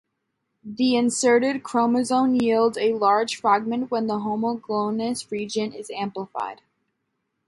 The 0.63 0.95
inserted 0.95 1.61
chromosome 1.61 2.33
yields 2.41 2.75
a 2.75 2.93
large 2.95 3.35
fragment 3.35 3.91
when 3.91 4.07
the 4.07 4.17
homologous 4.21 5.31
region 5.31 5.73
is 5.73 5.91
amplified. 5.91 6.61